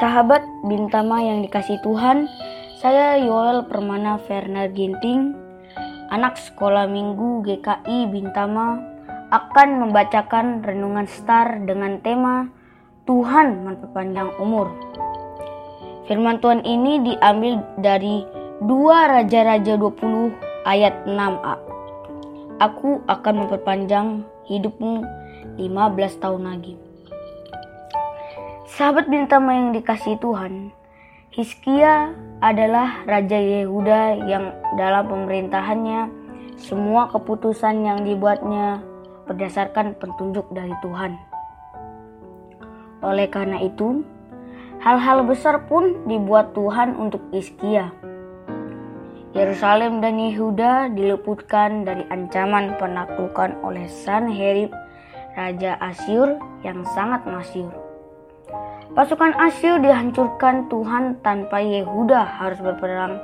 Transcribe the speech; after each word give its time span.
Sahabat 0.00 0.40
Bintama 0.64 1.20
yang 1.20 1.44
dikasih 1.44 1.76
Tuhan, 1.84 2.24
saya 2.80 3.20
Yoel 3.20 3.68
Permana 3.68 4.16
Werner 4.16 4.72
Ginting, 4.72 5.36
anak 6.08 6.40
sekolah 6.40 6.88
minggu 6.88 7.44
GKI 7.44 8.08
Bintama, 8.08 8.80
akan 9.28 9.68
membacakan 9.84 10.64
renungan 10.64 11.04
star 11.04 11.60
dengan 11.68 12.00
tema 12.00 12.48
Tuhan 13.04 13.60
memperpanjang 13.60 14.40
umur. 14.40 14.72
Firman 16.08 16.40
Tuhan 16.40 16.64
ini 16.64 17.04
diambil 17.04 17.60
dari 17.76 18.24
2 18.64 18.66
Raja-Raja 19.20 19.76
20 19.76 20.49
ayat 20.64 21.06
6a. 21.08 21.54
Aku 22.60 23.00
akan 23.08 23.34
memperpanjang 23.46 24.24
hidupmu 24.44 25.04
15 25.56 26.20
tahun 26.20 26.42
lagi. 26.44 26.74
Sahabat 28.70 29.08
bintang 29.08 29.48
yang 29.50 29.72
dikasih 29.74 30.20
Tuhan, 30.20 30.70
Hizkia 31.30 32.14
adalah 32.42 33.02
Raja 33.06 33.38
Yehuda 33.38 34.24
yang 34.28 34.52
dalam 34.76 35.08
pemerintahannya 35.08 36.10
semua 36.60 37.08
keputusan 37.08 37.86
yang 37.86 38.04
dibuatnya 38.04 38.84
berdasarkan 39.24 39.96
petunjuk 39.96 40.46
dari 40.52 40.74
Tuhan. 40.84 41.16
Oleh 43.00 43.30
karena 43.32 43.64
itu, 43.64 44.04
hal-hal 44.84 45.24
besar 45.24 45.64
pun 45.64 46.04
dibuat 46.04 46.52
Tuhan 46.52 46.98
untuk 47.00 47.24
Hizkia. 47.32 47.94
Yerusalem 49.30 50.02
dan 50.02 50.18
Yehuda 50.18 50.90
diluputkan 50.90 51.86
dari 51.86 52.02
ancaman 52.10 52.74
penaklukan 52.82 53.54
oleh 53.62 53.86
Sanherib, 53.86 54.74
Raja 55.38 55.78
Asyur 55.78 56.34
yang 56.66 56.82
sangat 56.98 57.22
masyur. 57.30 57.70
Pasukan 58.90 59.30
Asyur 59.38 59.78
dihancurkan 59.78 60.66
Tuhan 60.66 61.22
tanpa 61.22 61.62
Yehuda 61.62 62.26
harus 62.26 62.58
berperang 62.58 63.22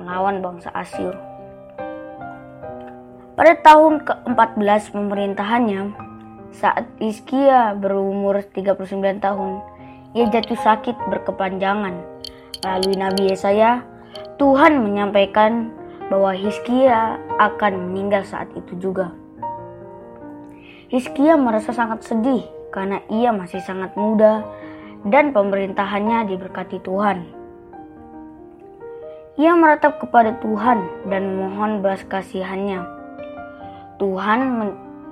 melawan 0.00 0.40
bangsa 0.40 0.72
Asyur. 0.72 1.12
Pada 3.36 3.60
tahun 3.60 4.08
ke-14 4.08 4.88
pemerintahannya, 4.88 5.92
saat 6.48 6.88
Iskia 6.96 7.76
berumur 7.76 8.40
39 8.40 9.20
tahun, 9.20 9.52
ia 10.16 10.32
jatuh 10.32 10.56
sakit 10.56 10.96
berkepanjangan. 11.12 11.92
Melalui 12.64 12.96
Nabi 12.96 13.28
Yesaya, 13.28 13.84
Tuhan 14.34 14.82
menyampaikan 14.82 15.70
bahwa 16.10 16.34
Hizkia 16.34 17.22
akan 17.38 17.90
meninggal 17.90 18.26
saat 18.26 18.50
itu 18.58 18.74
juga. 18.82 19.14
Hizkia 20.90 21.38
merasa 21.38 21.70
sangat 21.70 22.02
sedih 22.02 22.42
karena 22.74 22.98
ia 23.06 23.30
masih 23.30 23.62
sangat 23.62 23.94
muda 23.94 24.42
dan 25.06 25.30
pemerintahannya 25.30 26.34
diberkati 26.34 26.82
Tuhan. 26.82 27.22
Ia 29.34 29.54
meratap 29.58 29.98
kepada 30.02 30.38
Tuhan 30.38 31.10
dan 31.10 31.22
memohon 31.34 31.82
belas 31.82 32.02
kasihannya. 32.06 32.86
Tuhan 33.98 34.40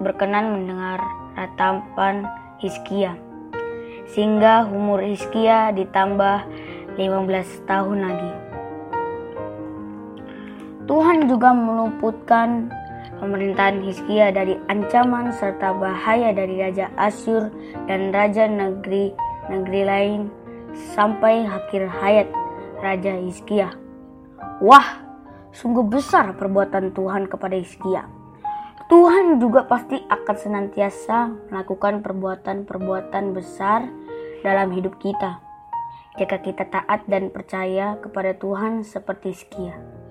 berkenan 0.03 0.55
mendengar 0.55 0.99
ratapan 1.39 2.27
Hizkia, 2.59 3.15
sehingga 4.11 4.67
umur 4.71 5.03
Hizkia 5.03 5.71
ditambah 5.75 6.47
15 6.99 7.71
tahun 7.71 7.99
lagi. 8.03 8.42
Tuhan 10.91 11.31
juga 11.31 11.55
meluputkan 11.55 12.67
pemerintahan 13.23 13.87
Hizkia 13.87 14.35
dari 14.35 14.59
ancaman 14.67 15.31
serta 15.31 15.71
bahaya 15.79 16.35
dari 16.35 16.59
Raja 16.59 16.91
Asyur 16.99 17.55
dan 17.87 18.11
Raja 18.11 18.51
negeri-negeri 18.51 19.83
lain 19.87 20.21
sampai 20.95 21.47
akhir 21.47 21.87
hayat 21.87 22.29
Raja 22.83 23.15
Hizkia. 23.15 23.71
Wah, 24.59 24.99
sungguh 25.55 25.87
besar 25.87 26.35
perbuatan 26.35 26.91
Tuhan 26.91 27.31
kepada 27.31 27.55
Hizkia. 27.55 28.03
Tuhan 28.91 29.39
juga 29.39 29.65
pasti 29.71 30.03
akan 30.03 30.37
senantiasa 30.37 31.31
melakukan 31.49 32.03
perbuatan-perbuatan 32.03 33.25
besar 33.33 33.87
dalam 34.43 34.75
hidup 34.75 34.99
kita. 34.99 35.39
Jika 36.19 36.43
kita 36.43 36.69
taat 36.69 37.07
dan 37.09 37.31
percaya 37.31 37.97
kepada 38.03 38.35
Tuhan 38.37 38.85
seperti 38.85 39.31
Hizkia. 39.33 40.02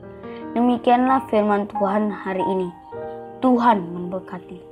Demikianlah 0.51 1.31
firman 1.31 1.63
Tuhan 1.72 2.12
hari 2.12 2.44
ini. 2.44 2.67
Tuhan 3.39 3.88
memberkati. 3.88 4.70